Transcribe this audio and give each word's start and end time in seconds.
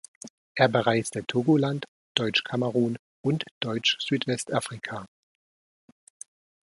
Er 0.55 0.67
bereiste 0.67 1.23
Togoland, 1.27 1.85
Deutsch-Kamerun 2.15 2.97
und 3.23 3.43
Deutsch-Südwestafrika. 3.59 5.05